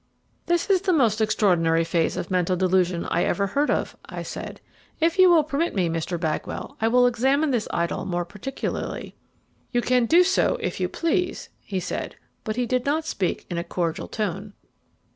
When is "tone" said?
14.07-14.53